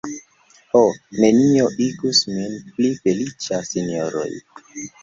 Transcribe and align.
Ho; 0.71 0.81
nenio 1.25 1.67
igus 1.89 2.23
min 2.33 2.59
pli 2.73 2.91
feliĉa, 3.07 3.65
sinjoroj. 3.71 4.31